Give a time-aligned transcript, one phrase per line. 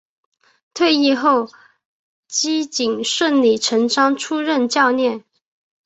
[0.73, 1.47] 退役后
[2.27, 5.23] 基瑾顺理成章出任教练。